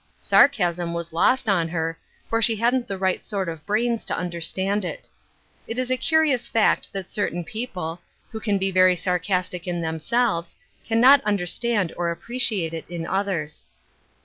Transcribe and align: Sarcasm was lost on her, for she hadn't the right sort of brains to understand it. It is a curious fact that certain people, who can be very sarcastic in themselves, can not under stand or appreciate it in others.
Sarcasm 0.19 0.95
was 0.95 1.13
lost 1.13 1.47
on 1.47 1.67
her, 1.67 1.95
for 2.27 2.41
she 2.41 2.55
hadn't 2.55 2.87
the 2.87 2.97
right 2.97 3.23
sort 3.23 3.47
of 3.47 3.63
brains 3.67 4.03
to 4.05 4.17
understand 4.17 4.83
it. 4.83 5.07
It 5.67 5.77
is 5.77 5.91
a 5.91 5.95
curious 5.95 6.47
fact 6.47 6.91
that 6.93 7.11
certain 7.11 7.43
people, 7.43 8.01
who 8.31 8.39
can 8.39 8.57
be 8.57 8.71
very 8.71 8.95
sarcastic 8.95 9.67
in 9.67 9.79
themselves, 9.81 10.55
can 10.87 10.99
not 10.99 11.21
under 11.23 11.45
stand 11.45 11.93
or 11.97 12.09
appreciate 12.09 12.73
it 12.73 12.89
in 12.89 13.05
others. 13.05 13.65